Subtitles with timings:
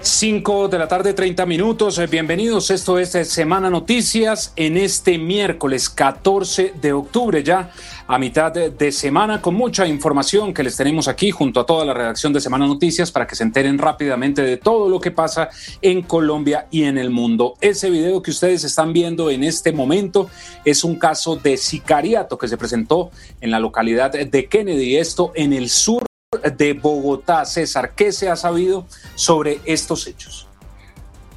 [0.00, 1.98] 5 de la tarde, 30 minutos.
[1.98, 2.70] Eh, bienvenidos.
[2.70, 7.70] Esto es eh, Semana Noticias en este miércoles 14 de octubre, ya
[8.06, 11.92] a mitad de, semana, con mucha información que les tenemos aquí junto a toda la
[11.92, 15.50] redacción de Semana Noticias para que se enteren rápidamente de todo lo que pasa
[15.82, 17.56] en Colombia y en el mundo.
[17.60, 20.30] Ese video que ustedes están viendo en este momento
[20.64, 25.52] es un caso de sicariato que se presentó en la localidad de Kennedy, esto en
[25.52, 26.04] el sur
[26.38, 27.44] de Bogotá.
[27.44, 30.48] César, ¿qué se ha sabido sobre estos hechos?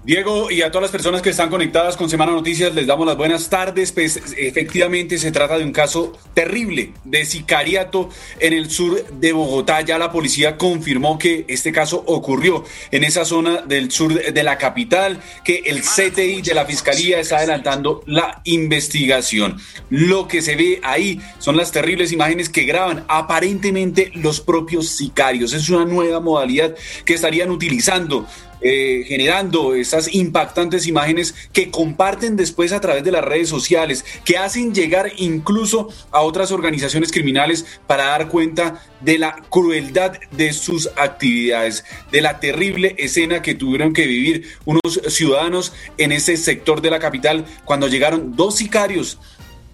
[0.07, 3.17] Diego y a todas las personas que están conectadas con Semana Noticias les damos las
[3.17, 3.91] buenas tardes.
[3.91, 8.07] Pues efectivamente se trata de un caso terrible de sicariato
[8.39, 9.81] en el sur de Bogotá.
[9.81, 14.57] Ya la policía confirmó que este caso ocurrió en esa zona del sur de la
[14.57, 19.57] capital, que el CTI de la Fiscalía está adelantando la investigación.
[19.89, 25.51] Lo que se ve ahí son las terribles imágenes que graban aparentemente los propios sicarios.
[25.51, 28.25] Es una nueva modalidad que estarían utilizando
[28.61, 34.37] eh, generando esas impactantes imágenes que comparten después a través de las redes sociales, que
[34.37, 40.89] hacen llegar incluso a otras organizaciones criminales para dar cuenta de la crueldad de sus
[40.95, 46.91] actividades, de la terrible escena que tuvieron que vivir unos ciudadanos en ese sector de
[46.91, 49.19] la capital cuando llegaron dos sicarios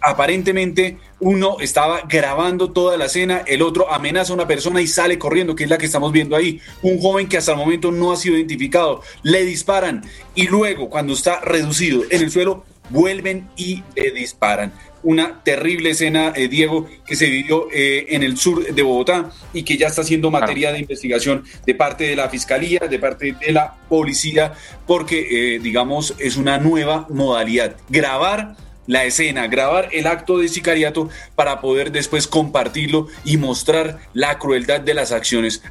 [0.04, 5.18] aparentemente uno estaba grabando toda la escena, el otro amenaza a una persona y sale
[5.18, 6.60] corriendo, que es la que estamos viendo ahí.
[6.82, 10.04] Un joven que hasta el momento no ha sido identificado, le disparan
[10.36, 14.74] y luego cuando está reducido en el suelo, vuelven y le disparan.
[15.02, 19.64] Una terrible escena, eh, Diego, que se vivió eh, en el sur de Bogotá y
[19.64, 23.52] que ya está siendo materia de investigación de parte de la Fiscalía, de parte de
[23.52, 24.54] la policía,
[24.88, 27.76] porque, eh, digamos, es una nueva modalidad.
[27.90, 28.56] Grabar
[28.88, 34.82] la escena, grabar el acto de sicariato para poder después compartirlo y mostrar la crueldad
[34.82, 35.64] de las acciones.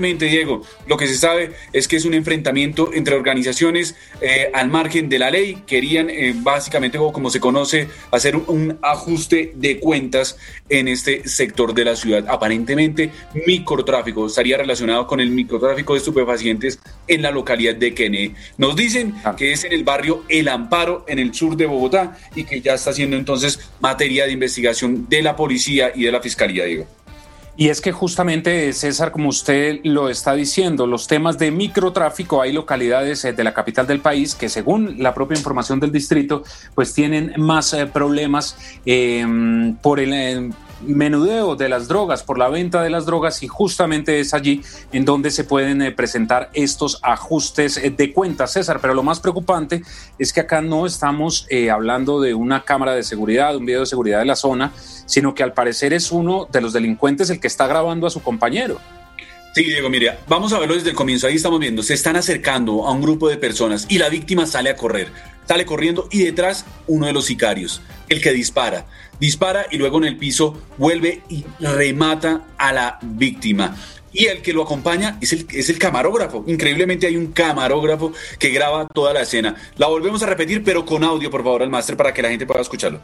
[0.00, 5.08] Diego, lo que se sabe es que es un enfrentamiento entre organizaciones eh, al margen
[5.08, 5.62] de la ley.
[5.66, 10.38] Querían eh, básicamente, o como se conoce, hacer un ajuste de cuentas
[10.68, 12.24] en este sector de la ciudad.
[12.28, 13.10] Aparentemente,
[13.46, 18.34] microtráfico estaría relacionado con el microtráfico de estupefacientes en la localidad de Kennedy.
[18.58, 19.36] Nos dicen ah.
[19.36, 22.74] que es en el barrio El Amparo, en el sur de Bogotá, y que ya
[22.74, 26.86] está siendo entonces materia de investigación de la policía y de la fiscalía, digo.
[27.54, 32.52] Y es que justamente, César, como usted lo está diciendo, los temas de microtráfico, hay
[32.52, 36.94] localidades eh, de la capital del país que según la propia información del distrito, pues
[36.94, 39.26] tienen más eh, problemas eh,
[39.82, 40.54] por el
[40.86, 44.62] menudeo de las drogas, por la venta de las drogas y justamente es allí
[44.92, 48.78] en donde se pueden eh, presentar estos ajustes eh, de cuentas, César.
[48.80, 49.82] Pero lo más preocupante
[50.18, 53.86] es que acá no estamos eh, hablando de una cámara de seguridad, un video de
[53.86, 54.72] seguridad de la zona,
[55.06, 58.22] sino que al parecer es uno de los delincuentes el que está grabando a su
[58.22, 58.78] compañero.
[59.54, 61.26] Sí, Diego, mire, vamos a verlo desde el comienzo.
[61.26, 64.70] Ahí estamos viendo, se están acercando a un grupo de personas y la víctima sale
[64.70, 65.08] a correr.
[65.46, 68.86] Sale corriendo y detrás uno de los sicarios, el que dispara.
[69.20, 73.76] Dispara y luego en el piso vuelve y remata a la víctima.
[74.10, 76.44] Y el que lo acompaña es el, es el camarógrafo.
[76.46, 79.54] Increíblemente hay un camarógrafo que graba toda la escena.
[79.76, 82.46] La volvemos a repetir, pero con audio, por favor, al máster para que la gente
[82.46, 83.02] pueda escucharlo.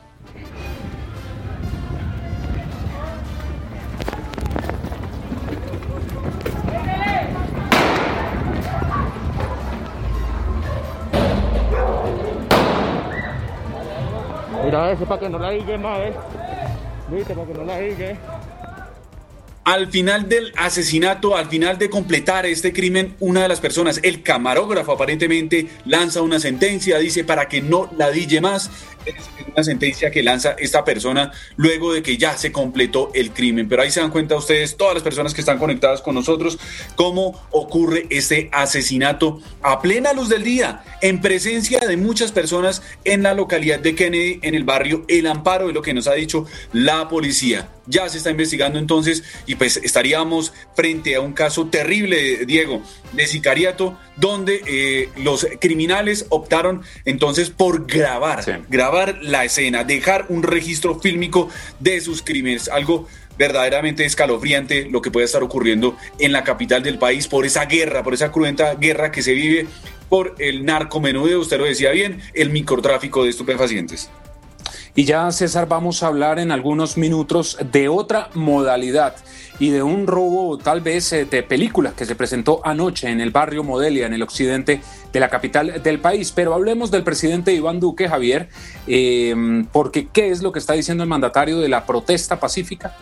[14.90, 16.14] Ese para que no la diga más, ¿eh?
[17.10, 18.16] Viste, para que no la diga.
[19.68, 24.22] Al final del asesinato, al final de completar este crimen, una de las personas, el
[24.22, 28.70] camarógrafo aparentemente lanza una sentencia, dice para que no la dille más
[29.04, 33.68] es una sentencia que lanza esta persona luego de que ya se completó el crimen.
[33.68, 36.58] Pero ahí se dan cuenta ustedes, todas las personas que están conectadas con nosotros,
[36.96, 43.22] cómo ocurre este asesinato a plena luz del día, en presencia de muchas personas en
[43.22, 46.46] la localidad de Kennedy, en el barrio El Amparo, es lo que nos ha dicho
[46.72, 47.68] la policía.
[47.86, 52.82] Ya se está investigando entonces y pues estaríamos frente a un caso terrible, Diego,
[53.12, 60.42] de sicariato, donde eh, los criminales optaron entonces por grabar, grabar la escena, dejar un
[60.42, 61.50] registro fílmico
[61.80, 63.06] de sus crímenes, algo
[63.36, 68.02] verdaderamente escalofriante lo que puede estar ocurriendo en la capital del país por esa guerra,
[68.02, 69.66] por esa cruenta guerra que se vive
[70.08, 74.10] por el narcomenudeo, usted lo decía bien, el microtráfico de estupefacientes.
[74.98, 79.14] Y ya, César, vamos a hablar en algunos minutos de otra modalidad
[79.60, 83.30] y de un robo tal vez eh, de película que se presentó anoche en el
[83.30, 84.80] barrio Modelia, en el occidente
[85.12, 86.32] de la capital del país.
[86.32, 88.48] Pero hablemos del presidente Iván Duque, Javier,
[88.88, 92.96] em, porque ¿qué es lo que está diciendo el mandatario de la protesta pacífica?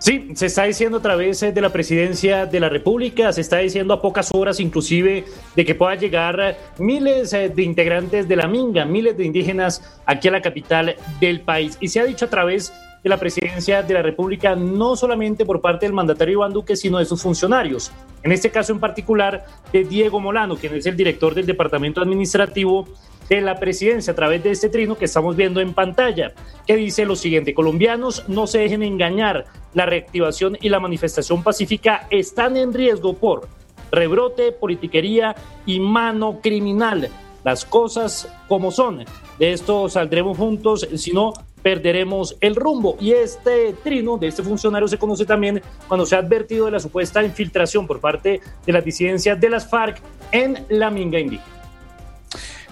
[0.00, 3.58] Sí, se está diciendo a través eh, de la presidencia de la República, se está
[3.58, 8.34] diciendo a pocas horas inclusive de que pueda llegar eh, miles eh, de integrantes de
[8.34, 11.76] la Minga, miles de indígenas aquí a la capital del país.
[11.82, 12.72] Y se ha dicho a través
[13.04, 16.98] de la presidencia de la República, no solamente por parte del mandatario Iván Duque, sino
[16.98, 17.92] de sus funcionarios.
[18.22, 22.88] En este caso en particular de Diego Molano, quien es el director del Departamento Administrativo
[23.30, 26.32] de la presidencia a través de este trino que estamos viendo en pantalla,
[26.66, 32.08] que dice lo siguiente, colombianos no se dejen engañar, la reactivación y la manifestación pacífica
[32.10, 33.48] están en riesgo por
[33.92, 37.08] rebrote, politiquería y mano criminal.
[37.44, 39.04] Las cosas como son.
[39.38, 41.32] De esto saldremos juntos, si no,
[41.62, 42.96] perderemos el rumbo.
[43.00, 46.80] Y este trino de este funcionario se conoce también cuando se ha advertido de la
[46.80, 51.59] supuesta infiltración por parte de las disidencias de las FARC en la Minga indígena.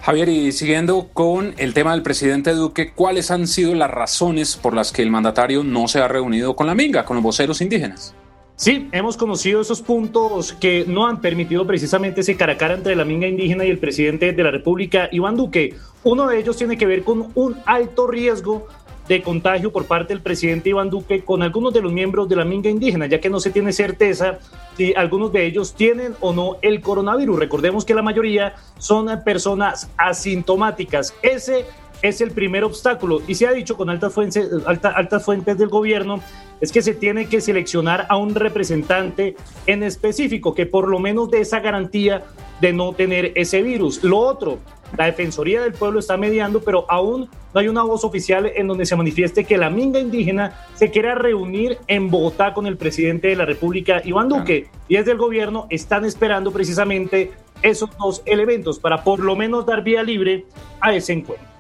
[0.09, 4.73] Javier, y siguiendo con el tema del presidente Duque, ¿cuáles han sido las razones por
[4.73, 8.15] las que el mandatario no se ha reunido con la Minga, con los voceros indígenas?
[8.57, 13.27] Sí, hemos conocido esos puntos que no han permitido precisamente ese caracara entre la minga
[13.27, 15.75] indígena y el presidente de la República, Iván Duque.
[16.05, 18.67] Uno de ellos tiene que ver con un alto riesgo
[19.09, 22.47] de contagio por parte del presidente Iván Duque con algunos de los miembros de la
[22.47, 24.39] minga indígena, ya que no se tiene certeza
[24.79, 27.37] si algunos de ellos tienen o no el coronavirus.
[27.37, 31.13] Recordemos que la mayoría son personas asintomáticas.
[31.21, 31.67] Ese
[32.01, 36.21] es el primer obstáculo y se ha dicho con altas fuentes, altas fuentes del gobierno
[36.61, 39.35] es que se tiene que seleccionar a un representante
[39.67, 42.23] en específico que por lo menos dé esa garantía
[42.61, 44.05] de no tener ese virus.
[44.05, 44.59] Lo otro,
[44.97, 48.87] la Defensoría del Pueblo está mediando, pero aún no hay una voz oficial en donde
[48.87, 53.37] se manifieste que la minga indígena se quiera reunir en Bogotá con el presidente de
[53.37, 54.69] la República, Iván Duque.
[54.89, 57.33] Y desde el gobierno están esperando precisamente
[57.63, 60.47] esos dos elementos para por lo menos dar vía libre
[60.81, 61.58] a ese encuentro.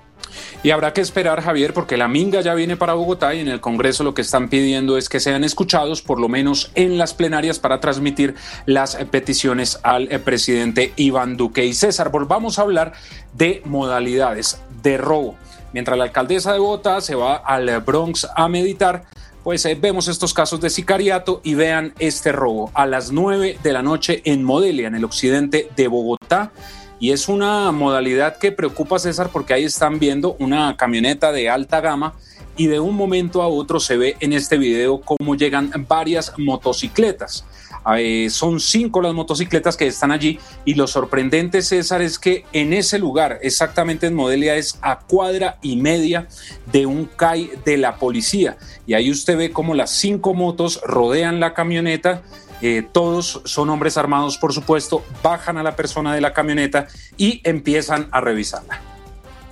[0.63, 3.61] Y habrá que esperar, Javier, porque la Minga ya viene para Bogotá y en el
[3.61, 7.61] Congreso lo que están pidiendo es que sean escuchados, por lo menos en las plenarias,
[7.61, 8.35] para transmitir
[8.67, 11.65] las peticiones al eh, presidente Iván Duque.
[11.65, 12.93] Y César, volvamos a hablar
[13.35, 15.37] de modalidades de robo.
[15.73, 19.05] Mientras la alcaldesa de Bogotá se va al Bronx a meditar,
[19.45, 23.73] pues eh, vemos estos casos de sicariato y vean este robo a las 9 de
[23.73, 26.51] la noche en Modelia, en el occidente de Bogotá.
[27.01, 31.81] Y es una modalidad que preocupa César porque ahí están viendo una camioneta de alta
[31.81, 32.15] gama
[32.57, 37.45] y de un momento a otro se ve en este video cómo llegan varias motocicletas.
[37.97, 42.73] Eh, son cinco las motocicletas que están allí y lo sorprendente César es que en
[42.73, 46.27] ese lugar, exactamente en Modelia, es a cuadra y media
[46.71, 48.59] de un CAI de la policía.
[48.87, 52.23] Y ahí usted ve cómo las cinco motos rodean la camioneta
[52.61, 57.41] eh, todos son hombres armados, por supuesto, bajan a la persona de la camioneta y
[57.45, 58.81] empiezan a revisarla.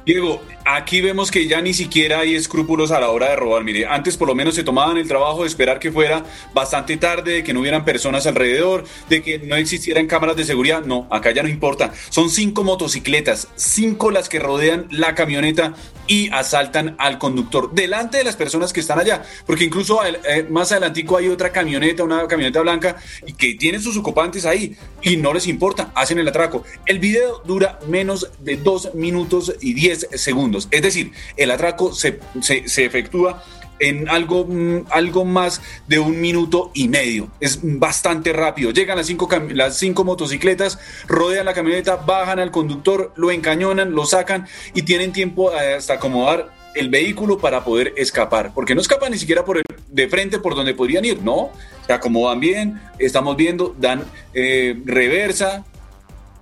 [0.04, 3.62] Diego, aquí vemos que ya ni siquiera hay escrúpulos a la hora de robar.
[3.62, 7.34] Mire, antes por lo menos se tomaban el trabajo de esperar que fuera bastante tarde,
[7.34, 10.84] de que no hubieran personas alrededor, de que no existieran cámaras de seguridad.
[10.84, 11.92] No, acá ya no importa.
[12.10, 15.74] Son cinco motocicletas, cinco las que rodean la camioneta
[16.08, 19.22] y asaltan al conductor delante de las personas que están allá.
[19.46, 23.96] Porque incluso eh, más adelantico hay otra camioneta, una camioneta blanca, y que tienen sus
[23.96, 26.64] ocupantes ahí y no les importa, hacen el atraco.
[26.86, 30.55] El video dura menos de dos minutos y diez segundos.
[30.70, 33.42] Es decir, el atraco se, se, efectúa
[33.78, 37.28] en algo, mm, algo más de un minuto y medio.
[37.40, 38.70] Es bastante rápido.
[38.70, 44.06] Llegan las cinco, las cinco motocicletas, rodean la camioneta, bajan al conductor, lo encañonan, lo
[44.06, 48.52] sacan y tienen tiempo hasta acomodar el vehículo para poder escapar.
[48.54, 51.50] Porque no escapan ni siquiera por el, de frente por donde podrían ir, no.
[51.86, 55.64] Se acomodan bien, estamos viendo, dan eh, reversa.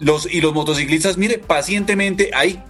[0.00, 2.60] Los, y los motociclistas, mire, pacientemente ahí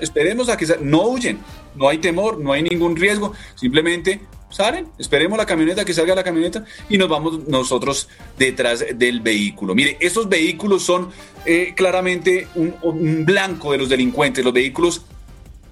[0.00, 1.38] esperemos a que no huyen,
[1.74, 4.20] no hay temor, no hay ningún riesgo, simplemente
[4.52, 9.74] salen, esperemos la camioneta, que salga la camioneta y nos vamos nosotros detrás del vehículo.
[9.74, 11.10] Mire, estos vehículos son
[11.44, 15.02] eh, claramente un, blanco de los delincuentes, los vehículos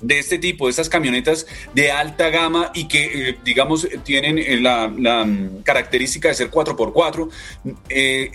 [0.00, 4.58] de este tipo, de estas camionetas de alta gama y que, eh, digamos, tienen eh,
[4.58, 7.28] la, mm, característica de ser 4x4.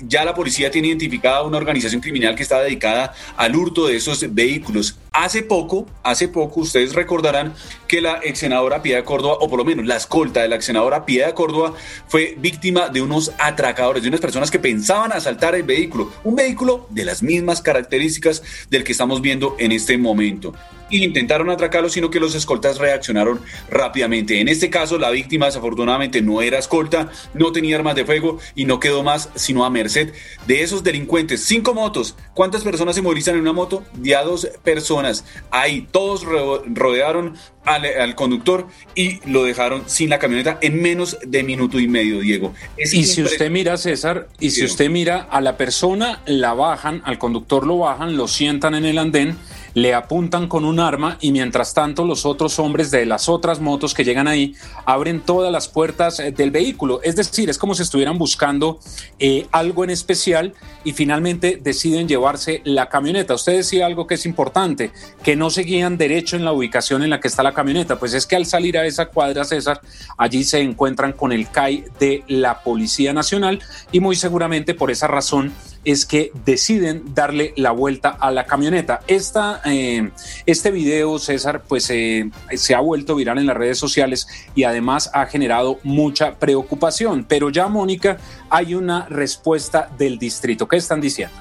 [0.08, 4.34] ya la policía tiene identificada una organización criminal que está dedicada al hurto de esos
[4.34, 5.00] vehículos.
[5.18, 7.54] Hace poco, hace poco, ustedes recordarán
[7.88, 10.66] que la ex senadora Piedad Córdoba, o por lo menos la escolta de la ex
[10.66, 11.74] senadora Piedad Córdoba,
[12.10, 16.12] fue víctima de unos atracadores, de unas personas que pensaban asaltar el vehículo.
[16.26, 20.54] Un vehículo de las mismas características del que estamos viendo en este momento.
[20.90, 23.40] Intentaron atracarlo, sino que los escoltas reaccionaron
[23.72, 24.42] rápidamente.
[24.42, 28.66] En este caso, la víctima desafortunadamente no era escolta, no tenía armas de fuego y
[28.66, 30.14] no quedó más sino a merced
[30.46, 31.44] de esos delincuentes.
[31.46, 32.16] Cinco motos.
[32.34, 33.84] ¿Cuántas personas se movilizan en una moto?
[34.02, 35.26] Ya dos personas personas.
[35.52, 37.36] Ahí, todos rodearon
[37.66, 42.54] al, conductor y lo dejaron sin la camioneta en menos de minuto y medio, Diego.
[42.78, 47.18] y si usted mira, César, y si usted mira a la persona, la bajan, al
[47.18, 49.38] conductor lo bajan, lo sientan en el andén
[49.76, 53.94] le apuntan con un arma y mientras tanto los otros hombres de las otras motos
[53.94, 54.56] que llegan ahí
[54.86, 57.02] abren todas las puertas eh, del vehículo.
[57.04, 58.80] Es decir, es como si estuvieran buscando
[59.20, 60.54] eh, algo en especial
[60.84, 63.36] y finalmente deciden llevarse la camioneta.
[63.36, 64.92] Usted decía algo que es importante,
[65.24, 68.00] que no seguían derecho en la ubicación en la que está la camioneta.
[68.00, 69.82] Pues es que al salir a esa cuadra, César,
[70.18, 73.60] allí se encuentran con el CAI de la Policía Nacional
[73.92, 75.54] y muy seguramente por esa razón
[75.86, 79.02] es que deciden darle la vuelta a la camioneta.
[79.08, 80.10] Esta, eh,
[80.46, 85.12] este video, César, pues eh, se ha vuelto viral en las redes sociales y además
[85.14, 87.26] ha generado mucha preocupación.
[87.28, 88.18] Pero ya, Mónica,
[88.50, 90.68] hay una respuesta del distrito.
[90.68, 91.36] ¿Qué están diciendo?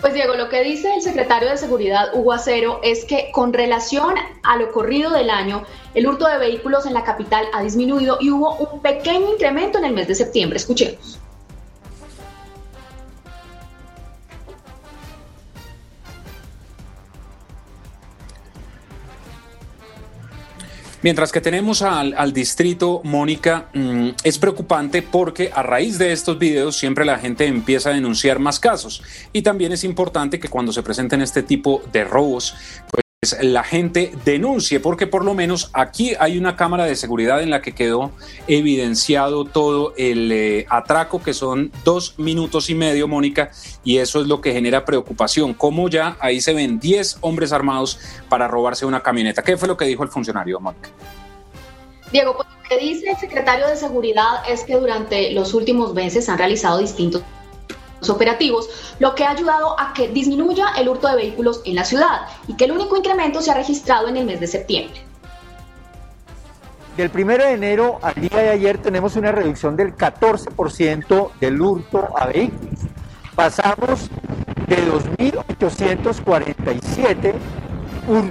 [0.00, 4.14] Pues Diego, lo que dice el secretario de Seguridad, Hugo Acero, es que con relación
[4.42, 8.30] a lo corrido del año, el hurto de vehículos en la capital ha disminuido y
[8.30, 10.56] hubo un pequeño incremento en el mes de septiembre.
[10.56, 11.19] Escuchemos.
[21.02, 26.76] Mientras que tenemos al, distrito, Mónica, mm, es preocupante porque a raíz de estos videos
[26.76, 29.02] siempre la gente empieza a denunciar más casos.
[29.32, 32.54] Y también es importante que cuando se presenten este tipo de robos,
[32.90, 33.02] pues
[33.42, 37.60] la gente denuncie, porque por lo menos aquí hay una cámara de seguridad en la
[37.60, 38.12] que quedó
[38.48, 43.50] evidenciado todo el eh, atraco, que son dos minutos y medio, Mónica,
[43.84, 45.52] y eso es lo que genera preocupación.
[45.52, 47.98] Como ya ahí se ven 10 hombres armados
[48.30, 49.42] para robarse una camioneta.
[49.42, 50.88] ¿Qué fue lo que dijo el funcionario, Mónica?
[52.10, 56.26] Diego, pues, lo que dice el secretario de Seguridad es que durante los últimos meses
[56.30, 57.22] han realizado distintos
[58.08, 62.22] operativos, lo que ha ayudado a que disminuya el hurto de vehículos en la ciudad
[62.48, 65.02] y que el único incremento se ha registrado en el mes de septiembre.
[66.96, 72.08] Del 1 de enero al día de ayer tenemos una reducción del 14% del hurto
[72.16, 72.78] a vehículos.
[73.34, 74.08] Pasamos
[74.66, 74.76] de
[75.18, 77.34] 2.847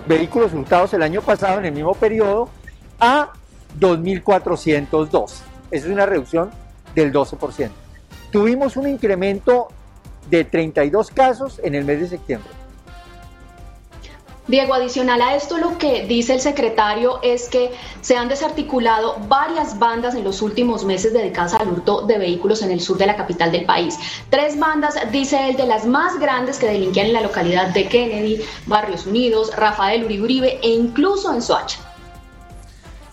[0.08, 2.50] vehículos hurtados el año pasado en el mismo periodo
[3.00, 3.34] a
[3.80, 5.32] 2.402.
[5.72, 6.50] Esa es una reducción
[6.96, 7.70] del 12%
[8.32, 9.68] tuvimos un incremento
[10.30, 12.60] de 32 casos en el mes de septiembre.
[14.50, 17.70] Diego, adicional a esto, lo que dice el secretario es que
[18.02, 22.72] se han desarticulado varias bandas en los últimos meses dedicadas al hurto de vehículos en
[22.72, 24.00] el sur de la capital del país.
[24.32, 28.42] Tres bandas, dice él, de las más grandes que delinquían en la localidad de Kennedy,
[28.66, 31.89] Barrios Unidos, Rafael Uribe e incluso en Soacha.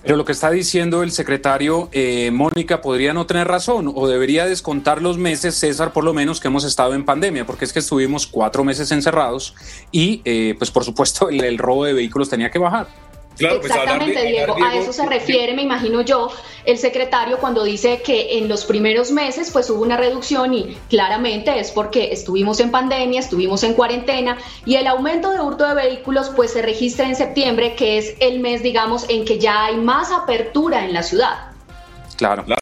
[0.06, 4.46] Pero lo que está diciendo el secretario, eh, Mónica, podría no tener razón o debería
[4.46, 7.80] descontar los meses, César, por lo menos que hemos estado en pandemia, porque es que
[7.80, 9.56] estuvimos cuatro meses encerrados
[9.90, 12.86] y, eh, pues por supuesto, el robo de vehículos tenía que bajar.
[13.36, 16.30] Claro, pues Exactamente, Diego, A eso se refiere, me imagino yo,
[16.64, 21.58] el secretario cuando dice que en los primeros meses pues hubo una reducción y claramente
[21.58, 26.30] es porque estuvimos en pandemia, estuvimos en cuarentena y el aumento de hurto de vehículos
[26.34, 30.10] pues se registra en septiembre, que es el mes, digamos, en que ya hay más
[30.10, 31.52] apertura en la ciudad.
[32.16, 32.44] Claro.
[32.44, 32.60] claro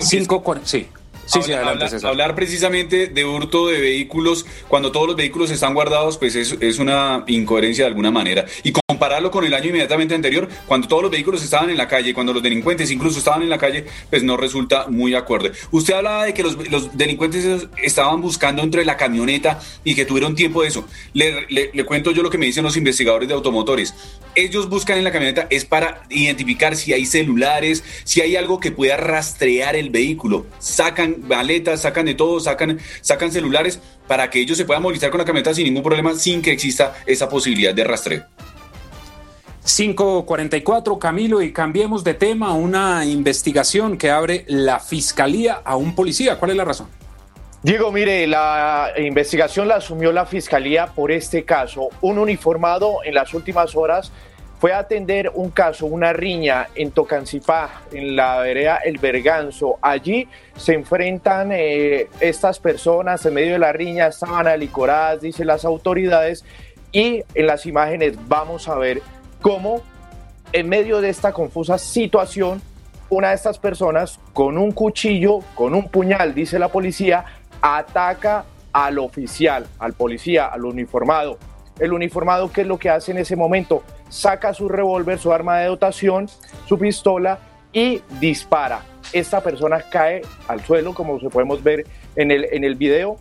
[0.00, 0.86] Cinco, sí.
[1.26, 6.18] Sí, sí, adelante, hablar, precisamente de hurto de vehículos cuando todos los vehículos están guardados,
[6.18, 8.44] pues es, es, una incoherencia de alguna manera.
[8.64, 12.12] Y compararlo con el año inmediatamente anterior, cuando todos los vehículos estaban en la calle,
[12.12, 15.52] cuando los delincuentes incluso estaban en la calle, pues no resulta muy acorde.
[15.70, 20.34] Usted hablaba de que los, los delincuentes estaban buscando entre la camioneta y que tuvieron
[20.34, 20.86] tiempo de eso.
[21.14, 23.94] Le, le cuento yo lo que me dicen los investigadores de automotores.
[24.34, 28.72] Ellos buscan en la camioneta es para identificar si hay celulares, si hay algo que
[28.72, 30.46] pueda rastrear el vehículo.
[31.12, 35.18] Sacan maletas, sacan de todo, sacan, sacan celulares para que ellos se puedan movilizar con
[35.18, 38.24] la camioneta sin ningún problema, sin que exista esa posibilidad de rastreo.
[39.64, 46.36] 544, Camilo, y cambiemos de tema, una investigación que abre la fiscalía a un policía.
[46.38, 46.88] ¿Cuál es la razón?
[47.62, 51.90] Diego, mire, la investigación la asumió la fiscalía por este caso.
[52.00, 54.10] Un uniformado en las últimas horas
[54.62, 59.76] fue a atender un caso, una riña en Tocancipá, en la vereda El Berganzo.
[59.82, 65.64] Allí se enfrentan eh, estas personas, en medio de la riña estaban alicoradas, dicen las
[65.64, 66.44] autoridades,
[66.92, 69.02] y en las imágenes vamos a ver
[69.40, 69.82] cómo
[70.52, 72.62] en medio de esta confusa situación,
[73.10, 77.24] una de estas personas con un cuchillo, con un puñal, dice la policía,
[77.60, 81.36] ataca al oficial, al policía, al uniformado.
[81.80, 83.82] El uniformado, ¿qué es lo que hace en ese momento?
[84.12, 86.28] Saca su revólver, su arma de dotación,
[86.68, 87.38] su pistola
[87.72, 88.82] y dispara.
[89.12, 93.18] Esta persona cae al suelo, como se podemos ver en el, en el video.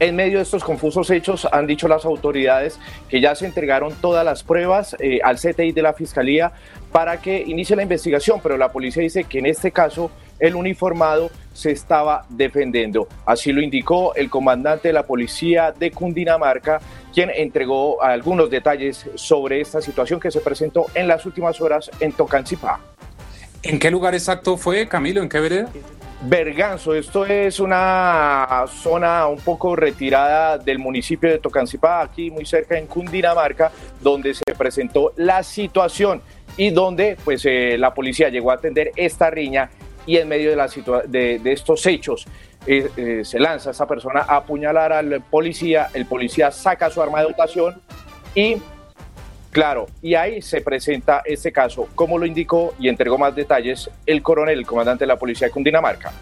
[0.00, 4.24] En medio de estos confusos hechos, han dicho las autoridades que ya se entregaron todas
[4.24, 6.52] las pruebas eh, al CTI de la Fiscalía
[6.94, 11.28] para que inicie la investigación, pero la policía dice que en este caso el uniformado
[11.52, 13.08] se estaba defendiendo.
[13.26, 16.80] Así lo indicó el comandante de la policía de Cundinamarca,
[17.12, 22.12] quien entregó algunos detalles sobre esta situación que se presentó en las últimas horas en
[22.12, 22.78] Tocancipá.
[23.64, 25.20] ¿En qué lugar exacto fue, Camilo?
[25.20, 25.70] ¿En qué vereda?
[26.26, 32.78] Berganzo, esto es una zona un poco retirada del municipio de Tocancipá, aquí muy cerca
[32.78, 36.22] en Cundinamarca, donde se presentó la situación
[36.56, 39.70] y donde pues eh, la policía llegó a atender esta riña
[40.06, 40.68] y en medio de, la
[41.06, 42.26] de, de estos hechos
[42.66, 47.20] eh, eh, se lanza esta persona a apuñalar al policía, el policía saca su arma
[47.20, 47.74] de dotación
[48.34, 48.56] y
[49.50, 54.22] claro, y ahí se presenta este caso, como lo indicó y entregó más detalles el
[54.22, 56.12] coronel, el comandante de la policía de Cundinamarca.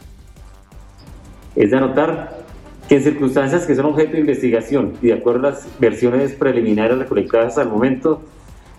[1.55, 2.39] Es de anotar
[2.89, 6.99] que en circunstancias que son objeto de investigación y de acuerdo a las versiones preliminares
[6.99, 8.21] recolectadas al momento,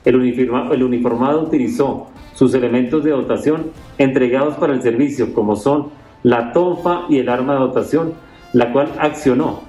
[0.06, 5.90] el uniformado, utilizó sus elementos de dotación entregados para el servicio, como son
[6.24, 8.14] la tonfa y el arma de dotación,
[8.54, 9.62] la cual accionó,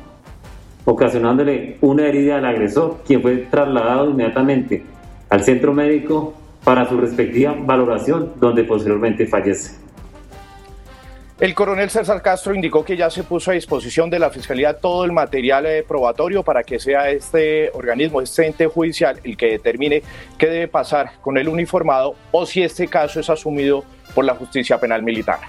[0.84, 4.84] ocasionándole una herida al agresor, quien fue trasladado inmediatamente
[5.30, 9.83] al centro médico para su respectiva valoración, donde posteriormente fallece.
[11.40, 15.04] El coronel César Castro indicó que ya se puso a disposición de la Fiscalía todo
[15.04, 20.04] el material eh, probatorio para que sea este organismo, este ente judicial, el que determine
[20.38, 24.78] qué debe pasar con el uniformado o si este caso es asumido por la justicia
[24.78, 25.40] penal militar.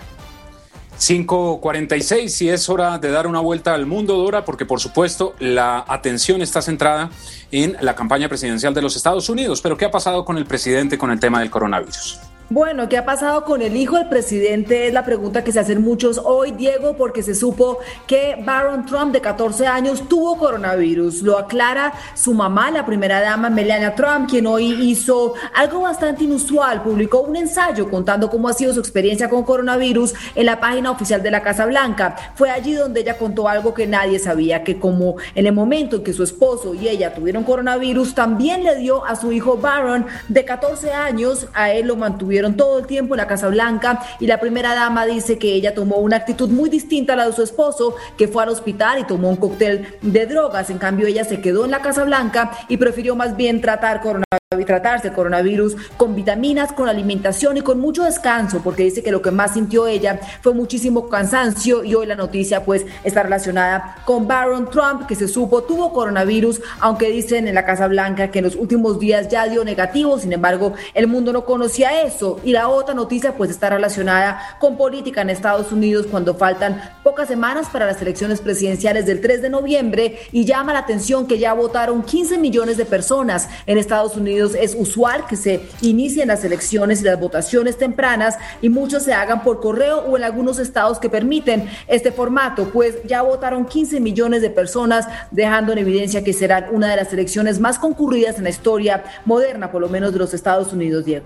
[0.97, 5.85] 5.46 y es hora de dar una vuelta al mundo, Dora, porque por supuesto la
[5.87, 7.11] atención está centrada
[7.51, 9.61] en la campaña presidencial de los Estados Unidos.
[9.61, 12.19] Pero ¿qué ha pasado con el presidente con el tema del coronavirus?
[12.47, 14.85] Bueno, ¿qué ha pasado con el hijo del presidente?
[14.85, 19.11] Es la pregunta que se hacen muchos hoy, Diego, porque se supo que Baron Trump,
[19.11, 21.23] de 14 años, tuvo coronavirus.
[21.23, 26.83] Lo aclara su mamá, la primera dama, Melania Trump, quien hoy hizo algo bastante inusual.
[26.83, 31.23] Publicó un ensayo contando cómo ha sido su experiencia con coronavirus en la página oficial
[31.23, 32.15] de la Casa Blanca.
[32.35, 36.03] Fue allí donde ella contó algo que nadie sabía, que como en el momento en
[36.03, 40.45] que su esposo y ella tuvieron coronavirus, también le dio a su hijo Baron, de
[40.45, 44.39] 14 años, a él lo mantuvieron todo el tiempo en la Casa Blanca y la
[44.39, 47.95] primera dama dice que ella tomó una actitud muy distinta a la de su esposo,
[48.17, 50.69] que fue al hospital y tomó un cóctel de drogas.
[50.69, 54.44] En cambio, ella se quedó en la Casa Blanca y prefirió más bien tratar coronavirus
[54.63, 59.31] tratarse coronavirus con vitaminas, con alimentación y con mucho descanso, porque dice que lo que
[59.31, 64.69] más sintió ella fue muchísimo cansancio y hoy la noticia pues está relacionada con Baron
[64.69, 68.55] Trump, que se supo tuvo coronavirus, aunque dicen en la Casa Blanca que en los
[68.55, 72.39] últimos días ya dio negativo, sin embargo el mundo no conocía eso.
[72.43, 77.27] Y la otra noticia pues está relacionada con política en Estados Unidos cuando faltan pocas
[77.27, 81.53] semanas para las elecciones presidenciales del 3 de noviembre y llama la atención que ya
[81.53, 87.01] votaron 15 millones de personas en Estados Unidos es usual que se inicien las elecciones
[87.01, 91.09] y las votaciones tempranas y muchos se hagan por correo o en algunos estados que
[91.09, 96.67] permiten este formato, pues ya votaron 15 millones de personas, dejando en evidencia que serán
[96.71, 100.33] una de las elecciones más concurridas en la historia moderna, por lo menos de los
[100.33, 101.25] Estados Unidos, Diego.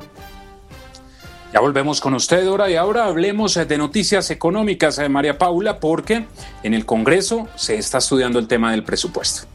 [1.51, 5.79] Ya volvemos con usted, ahora y ahora hablemos de noticias económicas, de eh, María Paula,
[5.79, 6.27] porque
[6.61, 9.47] en el Congreso se está estudiando el tema del presupuesto.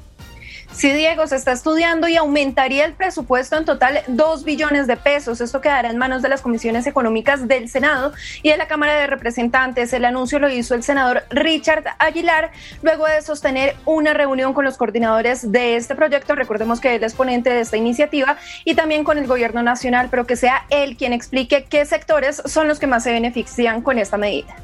[0.74, 5.40] Sí, Diego, se está estudiando y aumentaría el presupuesto en total 2 billones de pesos.
[5.40, 9.06] Esto quedará en manos de las comisiones económicas del Senado y de la Cámara de
[9.06, 9.92] Representantes.
[9.92, 12.50] El anuncio lo hizo el senador Richard Aguilar
[12.82, 16.34] luego de sostener una reunión con los coordinadores de este proyecto.
[16.34, 20.26] Recordemos que él es ponente de esta iniciativa y también con el gobierno nacional, pero
[20.26, 24.16] que sea él quien explique qué sectores son los que más se benefician con esta
[24.16, 24.63] medida.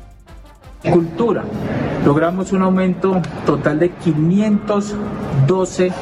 [0.89, 1.45] Cultura.
[2.07, 5.93] Logramos un aumento total de 512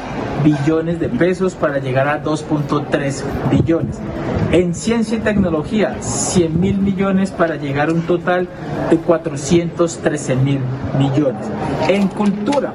[0.41, 3.99] billones de pesos para llegar a 2.3 billones.
[4.53, 8.47] En ciencia y tecnología, 100 mil millones para llegar a un total
[8.89, 10.61] de 413 mil
[10.97, 11.45] millones.
[11.89, 12.73] En cultura,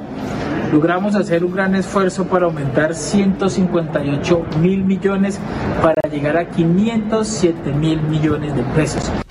[0.71, 5.39] logramos hacer un gran esfuerzo para aumentar 158 mil millones
[5.81, 9.24] para llegar a 507 mil millones de pesos.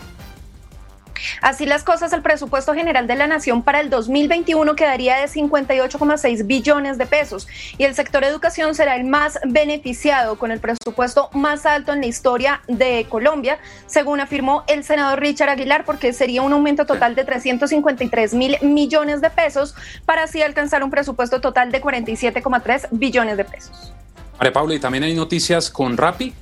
[1.44, 6.46] Así las cosas, el presupuesto general de la Nación para el 2021 quedaría de 58,6
[6.46, 11.66] billones de pesos y el sector educación será el más beneficiado con el presupuesto más
[11.66, 16.54] alto en la historia de Colombia, según afirmó el senador Richard Aguilar, porque sería un
[16.54, 19.74] aumento total de 353 mil millones de pesos
[20.06, 23.92] para así alcanzar un presupuesto total de 47,3 billones de pesos.
[24.38, 26.32] María Paula, y también hay noticias con Rappi.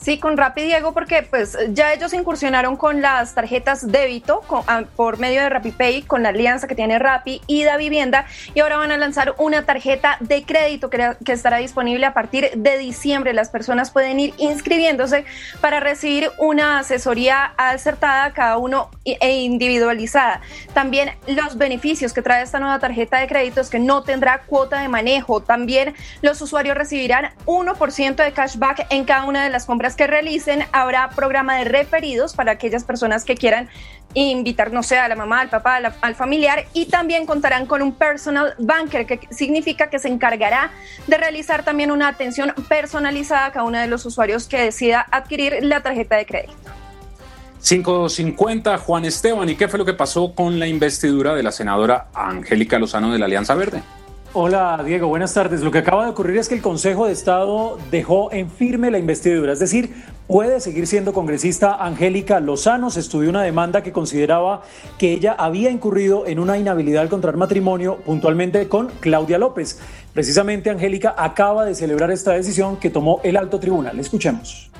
[0.00, 5.18] Sí, con Rappi, Diego, porque pues ya ellos incursionaron con las tarjetas débito ah, por
[5.18, 8.92] medio de RappiPay, con la alianza que tiene Rappi y Da Vivienda, y ahora van
[8.92, 13.34] a lanzar una tarjeta de crédito que, que estará disponible a partir de diciembre.
[13.34, 15.26] Las personas pueden ir inscribiéndose
[15.60, 20.40] para recibir una asesoría acertada, cada uno e individualizada.
[20.72, 24.80] También los beneficios que trae esta nueva tarjeta de crédito es que no tendrá cuota
[24.80, 25.42] de manejo.
[25.42, 30.64] También los usuarios recibirán 1% de cashback en cada una de las compras que realicen,
[30.72, 33.68] habrá programa de referidos para aquellas personas que quieran
[34.14, 37.92] invitar, no sé, a la mamá, al papá, al familiar y también contarán con un
[37.92, 40.70] personal banker, que significa que se encargará
[41.06, 45.58] de realizar también una atención personalizada a cada uno de los usuarios que decida adquirir
[45.62, 46.54] la tarjeta de crédito.
[47.62, 52.08] 550, Juan Esteban, ¿y qué fue lo que pasó con la investidura de la senadora
[52.14, 53.82] Angélica Lozano de la Alianza Verde?
[54.32, 55.62] Hola Diego, buenas tardes.
[55.62, 58.98] Lo que acaba de ocurrir es que el Consejo de Estado dejó en firme la
[59.00, 59.92] investidura, es decir,
[60.28, 62.90] puede seguir siendo congresista Angélica Lozano.
[62.90, 64.62] Se estudió una demanda que consideraba
[64.98, 69.80] que ella había incurrido en una inhabilidad al contraer matrimonio puntualmente con Claudia López.
[70.14, 73.98] Precisamente Angélica acaba de celebrar esta decisión que tomó el alto tribunal.
[73.98, 74.70] Escuchemos.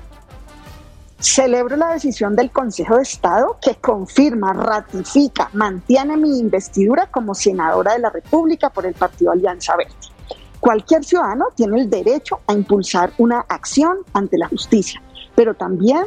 [1.21, 7.93] Celebro la decisión del Consejo de Estado que confirma, ratifica, mantiene mi investidura como senadora
[7.93, 9.93] de la República por el Partido Alianza Verde.
[10.61, 15.03] Cualquier ciudadano tiene el derecho a impulsar una acción ante la justicia,
[15.35, 16.05] pero también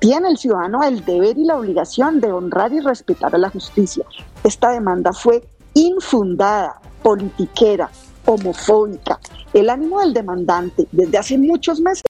[0.00, 4.04] tiene el ciudadano el deber y la obligación de honrar y respetar a la justicia.
[4.42, 7.90] Esta demanda fue infundada, politiquera,
[8.26, 9.20] homofóbica.
[9.52, 12.02] El ánimo del demandante desde hace muchos meses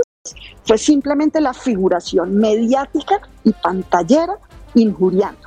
[0.64, 4.34] fue simplemente la figuración mediática y pantallera
[4.74, 5.40] injuriando.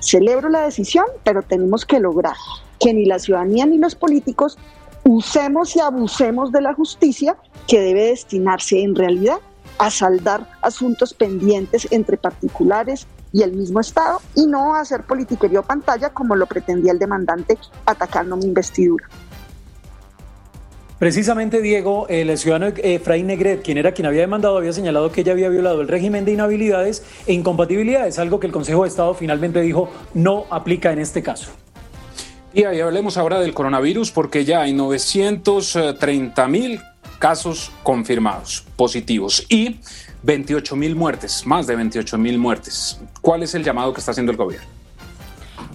[0.00, 2.36] Celebro la decisión, pero tenemos que lograr
[2.78, 4.56] que ni la ciudadanía ni los políticos
[5.04, 7.36] usemos y abusemos de la justicia
[7.66, 9.38] que debe destinarse en realidad
[9.78, 15.60] a saldar asuntos pendientes entre particulares y el mismo Estado y no a hacer politiquería
[15.60, 19.08] o pantalla como lo pretendía el demandante atacando mi investidura.
[20.98, 25.30] Precisamente, Diego, el ciudadano Efraín Negret, quien era quien había demandado, había señalado que ella
[25.30, 29.60] había violado el régimen de inhabilidades e incompatibilidades, algo que el Consejo de Estado finalmente
[29.60, 31.52] dijo no aplica en este caso.
[32.52, 36.80] Y ahí hablemos ahora del coronavirus, porque ya hay 930 mil
[37.20, 39.76] casos confirmados positivos y
[40.24, 43.00] 28 mil muertes, más de 28 mil muertes.
[43.20, 44.77] ¿Cuál es el llamado que está haciendo el gobierno?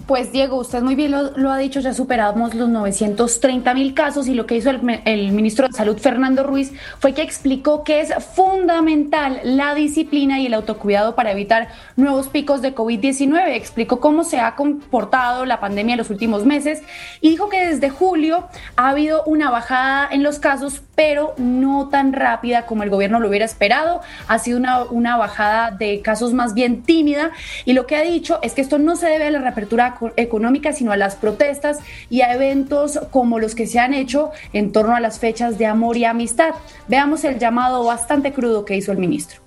[0.06, 4.34] Pues Diego, usted muy bien lo, ha dicho, ya superamos los 930 mil casos y
[4.34, 8.12] lo que hizo el, el, ministro de Salud, Fernando Ruiz, fue que explicó que es
[8.34, 13.54] fundamental la disciplina y el autocuidado para evitar nuevos picos de COVID-19.
[13.54, 16.82] Explicó cómo se ha comportado la pandemia en los últimos meses
[17.22, 22.12] y dijo que desde julio ha habido una bajada en los casos, pero no tan
[22.12, 24.02] rápida como el gobierno lo hubiera esperado.
[24.28, 27.30] Ha sido una, una bajada de casos más bien tímida
[27.64, 30.72] y lo que ha dicho es que esto no se debe a la reapertura económica,
[30.72, 31.78] sino a las protestas
[32.10, 35.66] y a eventos como los que se han hecho en torno a las fechas de
[35.66, 36.54] amor y amistad.
[36.88, 39.40] Veamos el llamado bastante crudo que hizo el ministro.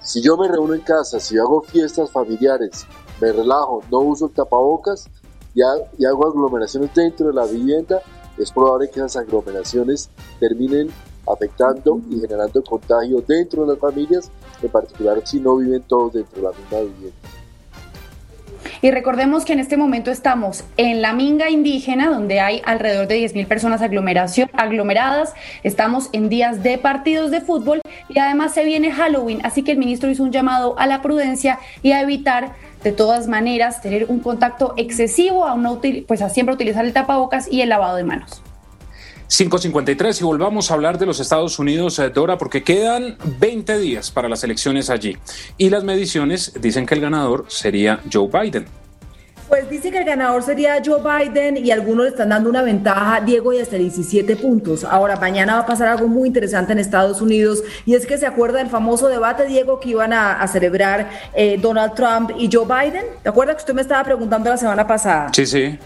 [0.00, 2.86] Si yo me reúno en casa, si hago fiestas familiares,
[3.20, 5.08] me relajo, no uso tapabocas
[5.54, 5.60] y,
[5.98, 8.00] y hago aglomeraciones dentro de la vivienda,
[8.36, 10.90] es probable que esas aglomeraciones terminen
[11.26, 16.36] afectando y generando contagio dentro de las familias, en particular si no viven todos dentro
[16.36, 17.41] de la misma vivienda.
[18.84, 23.24] Y recordemos que en este momento estamos en la minga indígena, donde hay alrededor de
[23.24, 25.34] 10.000 personas aglomeración, aglomeradas.
[25.62, 29.38] Estamos en días de partidos de fútbol y además se viene Halloween.
[29.44, 33.28] Así que el ministro hizo un llamado a la prudencia y a evitar de todas
[33.28, 37.68] maneras tener un contacto excesivo, a, una, pues a siempre utilizar el tapabocas y el
[37.68, 38.42] lavado de manos.
[39.28, 44.10] 553 y volvamos a hablar de los Estados Unidos, eh, Dora, porque quedan 20 días
[44.10, 45.16] para las elecciones allí
[45.56, 48.66] y las mediciones dicen que el ganador sería Joe Biden.
[49.52, 53.20] Pues dice que el ganador sería Joe Biden y algunos le están dando una ventaja,
[53.20, 54.82] Diego, y hasta 17 puntos.
[54.82, 58.24] Ahora, mañana va a pasar algo muy interesante en Estados Unidos y es que se
[58.24, 63.04] acuerda del famoso debate, Diego, que iban a, celebrar eh, Donald Trump y Joe Biden.
[63.22, 65.30] ¿Te acuerdas que usted me estaba preguntando la semana pasada?
[65.34, 65.78] Sí, sí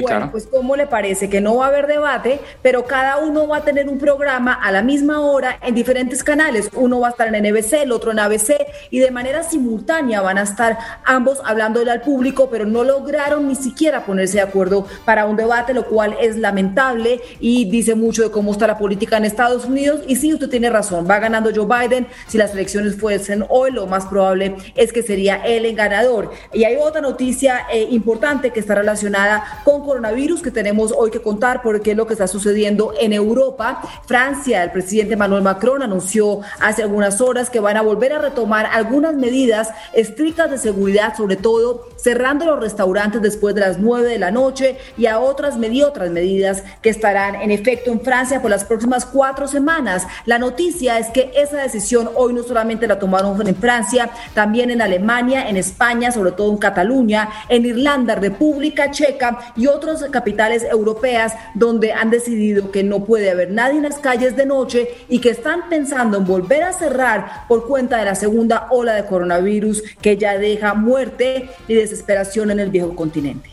[0.00, 1.28] bueno, pues ¿cómo le parece?
[1.28, 4.70] Que no va a haber debate, pero cada uno va a tener un programa a
[4.70, 6.70] la misma hora en diferentes canales.
[6.74, 10.38] Uno va a estar en NBC, el otro en ABC, y de manera simultánea van
[10.38, 15.26] a estar ambos hablándole al público, pero no lograron ni siquiera ponerse de acuerdo para
[15.26, 19.24] un debate, lo cual es lamentable y dice mucho de cómo está la política en
[19.24, 20.02] Estados Unidos.
[20.06, 22.06] Y sí, usted tiene razón, va ganando Joe Biden.
[22.28, 26.30] Si las elecciones fuesen hoy, lo más probable es que sería él el ganador.
[26.52, 31.20] Y hay otra noticia eh, importante que está relacionada con coronavirus que tenemos hoy que
[31.20, 33.82] contar porque es lo que está sucediendo en Europa.
[34.06, 38.66] Francia, el presidente Manuel Macron anunció hace algunas horas que van a volver a retomar
[38.72, 44.18] algunas medidas estrictas de seguridad, sobre todo cerrando los restaurantes después de las 9 de
[44.18, 48.50] la noche y a otras, y otras medidas que estarán en efecto en Francia por
[48.50, 50.06] las próximas cuatro semanas.
[50.26, 54.82] La noticia es que esa decisión hoy no solamente la tomaron en Francia, también en
[54.82, 61.34] Alemania, en España, sobre todo en Cataluña, en Irlanda, República Checa y otras capitales europeas
[61.54, 65.30] donde han decidido que no puede haber nadie en las calles de noche y que
[65.30, 70.16] están pensando en volver a cerrar por cuenta de la segunda ola de coronavirus que
[70.16, 73.50] ya deja muerte y desesperación en el viejo continente.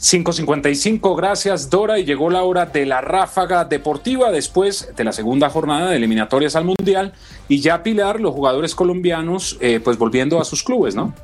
[0.00, 1.98] 5.55, gracias Dora.
[1.98, 6.54] Y llegó la hora de la ráfaga deportiva después de la segunda jornada de eliminatorias
[6.54, 7.12] al Mundial.
[7.48, 11.14] Y ya Pilar, los jugadores colombianos, eh, pues volviendo a sus clubes, ¿no?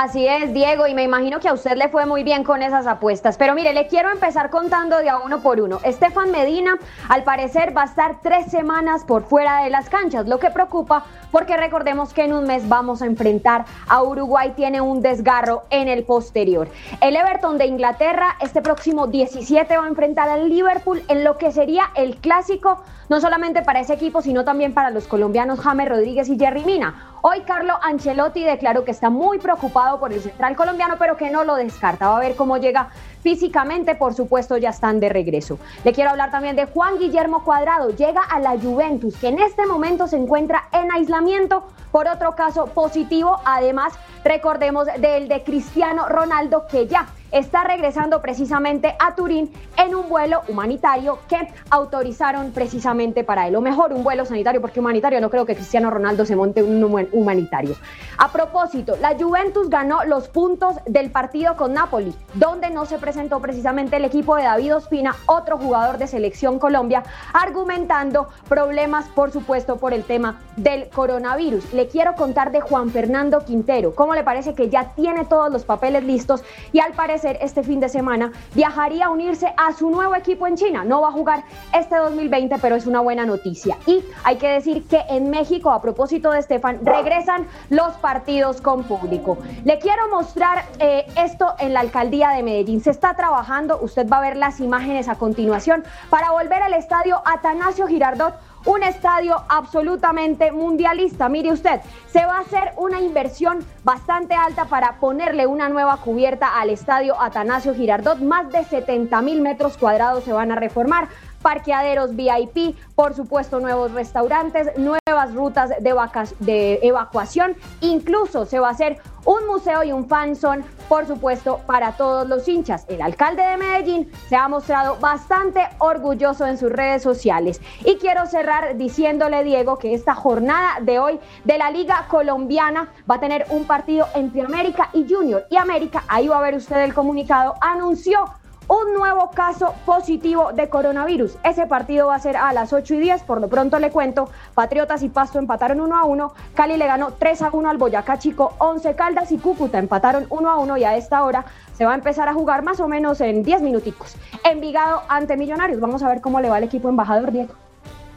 [0.00, 2.86] Así es, Diego, y me imagino que a usted le fue muy bien con esas
[2.86, 3.36] apuestas.
[3.36, 5.80] Pero mire, le quiero empezar contando de a uno por uno.
[5.82, 10.38] Estefan Medina, al parecer, va a estar tres semanas por fuera de las canchas, lo
[10.38, 15.02] que preocupa porque recordemos que en un mes vamos a enfrentar a Uruguay, tiene un
[15.02, 16.68] desgarro en el posterior.
[17.00, 21.52] El Everton de Inglaterra este próximo 17 va a enfrentar al Liverpool en lo que
[21.52, 26.28] sería el clásico, no solamente para ese equipo, sino también para los colombianos James Rodríguez
[26.28, 27.17] y Jerry Mina.
[27.20, 31.42] Hoy Carlo Ancelotti declaró que está muy preocupado por el central colombiano, pero que no
[31.42, 32.08] lo descarta.
[32.08, 32.90] Va a ver cómo llega
[33.22, 35.58] físicamente, por supuesto, ya están de regreso.
[35.82, 37.90] Le quiero hablar también de Juan Guillermo Cuadrado.
[37.90, 42.66] Llega a la Juventus, que en este momento se encuentra en aislamiento por otro caso
[42.66, 43.40] positivo.
[43.44, 50.08] Además, recordemos del de Cristiano Ronaldo, que ya está regresando precisamente a Turín en un
[50.08, 51.36] vuelo humanitario que
[51.70, 53.56] autorizaron precisamente para él.
[53.56, 56.78] O mejor, un vuelo sanitario, porque humanitario no creo que Cristiano Ronaldo se monte un
[57.12, 57.76] humanitario.
[58.16, 63.40] A propósito, la Juventus ganó los puntos del partido con Napoli, donde no se presentó
[63.40, 69.76] precisamente el equipo de David Ospina, otro jugador de selección Colombia, argumentando problemas, por supuesto,
[69.76, 71.72] por el tema del coronavirus.
[71.72, 73.94] Le quiero contar de Juan Fernando Quintero.
[73.94, 77.80] ¿Cómo le parece que ya tiene todos los papeles listos y al parecer este fin
[77.80, 80.84] de semana viajaría a unirse a su nuevo equipo en China.
[80.84, 83.76] No va a jugar este 2020, pero es una buena noticia.
[83.86, 88.84] Y hay que decir que en México, a propósito de Estefan, regresan los partidos con
[88.84, 89.38] público.
[89.64, 92.80] Le quiero mostrar eh, esto en la alcaldía de Medellín.
[92.80, 97.20] Se está trabajando, usted va a ver las imágenes a continuación, para volver al estadio
[97.24, 101.28] Atanasio Girardot un estadio absolutamente mundialista.
[101.28, 106.58] Mire usted, se va a hacer una inversión bastante alta para ponerle una nueva cubierta
[106.58, 108.18] al estadio Atanasio Girardot.
[108.18, 111.08] Más de 70 mil metros cuadrados se van a reformar
[111.42, 115.94] parqueaderos VIP, por supuesto nuevos restaurantes, nuevas rutas de,
[116.40, 121.92] de, evacuación, incluso se va a hacer un museo y un fanzone, por supuesto, para
[121.92, 122.86] todos los hinchas.
[122.88, 127.60] El alcalde de Medellín se ha mostrado bastante orgulloso en sus redes sociales.
[127.84, 133.16] Y quiero cerrar diciéndole, Diego, que esta jornada de hoy de la Liga Colombiana va
[133.16, 135.46] a tener un partido entre América y Junior.
[135.50, 138.24] Y América, ahí va a ver usted el comunicado, anunció
[138.68, 141.36] un nuevo caso positivo de coronavirus.
[141.42, 143.22] Ese partido va a ser a las 8 y 10.
[143.22, 146.34] Por lo pronto le cuento, Patriotas y Pasto empataron 1 a 1.
[146.54, 148.54] Cali le ganó 3 a 1 al Boyacá Chico.
[148.58, 151.94] 11 Caldas y Cúcuta empataron 1 a 1 y a esta hora se va a
[151.94, 154.16] empezar a jugar más o menos en 10 minuticos.
[154.44, 155.80] Envigado ante Millonarios.
[155.80, 157.54] Vamos a ver cómo le va el equipo embajador, Diego.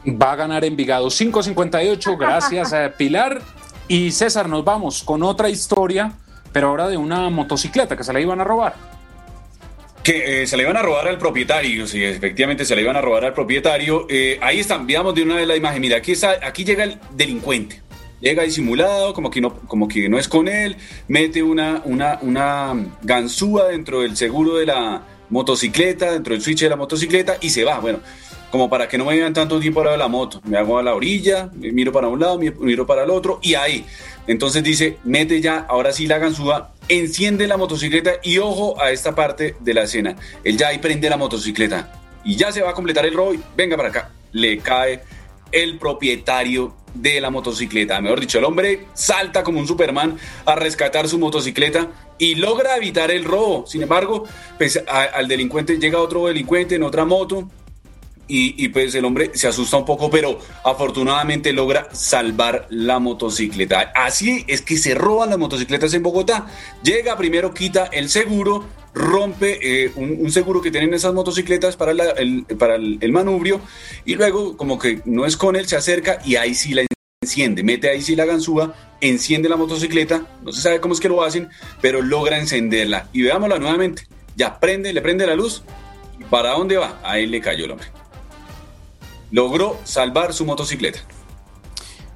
[0.06, 2.16] Va a ganar Envigado 5.58.
[2.18, 3.40] Gracias, a Pilar.
[3.88, 6.12] Y César, nos vamos con otra historia,
[6.52, 8.92] pero ahora de una motocicleta que se la iban a robar
[10.02, 13.00] que eh, se le iban a robar al propietario, sí, efectivamente se le iban a
[13.00, 14.06] robar al propietario.
[14.08, 15.80] Eh, ahí están, veamos de una vez la imagen.
[15.80, 17.80] Mira, aquí, está, aquí llega el delincuente.
[18.20, 20.76] Llega disimulado, como que no, como que no es con él,
[21.08, 26.68] mete una, una, una ganzúa dentro del seguro de la motocicleta, dentro del switch de
[26.68, 27.80] la motocicleta y se va.
[27.80, 27.98] Bueno,
[28.52, 30.40] como para que no me vean tanto tiempo ahora la moto.
[30.44, 33.84] Me hago a la orilla, miro para un lado, miro para el otro y ahí.
[34.26, 39.14] Entonces dice, mete ya, ahora sí la ganzúa enciende la motocicleta y ojo a esta
[39.14, 40.16] parte de la escena.
[40.44, 41.92] Él ya ahí prende la motocicleta
[42.24, 43.34] y ya se va a completar el robo.
[43.56, 44.10] Venga para acá.
[44.32, 45.02] Le cae
[45.50, 48.00] el propietario de la motocicleta.
[48.00, 53.10] Mejor dicho, el hombre salta como un Superman a rescatar su motocicleta y logra evitar
[53.10, 53.66] el robo.
[53.66, 54.24] Sin embargo,
[54.58, 57.48] pues, al delincuente llega otro delincuente en otra moto
[58.28, 63.92] y, pues el hombre se asusta un poco, pero afortunadamente logra salvar la motocicleta.
[63.94, 66.46] Así es que se roban las motocicletas en Bogotá.
[66.82, 72.46] Llega primero, quita el seguro, rompe eh, un, seguro que tienen esas motocicletas para, el,
[73.00, 73.60] el, manubrio
[74.04, 76.84] y luego como que no es con él, se acerca y ahí sí la
[77.22, 81.08] enciende, mete ahí sí la ganzúa, enciende la motocicleta, no se sabe cómo es que
[81.08, 81.48] lo hacen,
[81.80, 83.08] pero logra encenderla.
[83.12, 84.06] Y veámosla nuevamente.
[84.36, 85.62] Ya prende, le prende la luz.
[86.30, 87.00] ¿Para dónde va?
[87.02, 87.88] Ahí le cayó el hombre.
[89.32, 91.00] Logró salvar su motocicleta.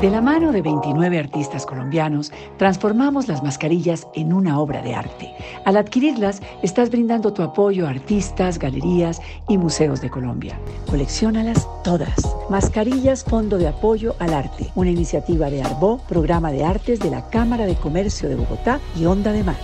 [0.00, 5.34] De la mano de 29 artistas colombianos, transformamos las mascarillas en una obra de arte.
[5.64, 10.56] Al adquirirlas, estás brindando tu apoyo a artistas, galerías y museos de Colombia.
[10.88, 12.14] Colecciónalas todas.
[12.48, 17.28] Mascarillas Fondo de Apoyo al Arte, una iniciativa de Arbó, Programa de Artes de la
[17.28, 19.56] Cámara de Comercio de Bogotá y Onda de Mar.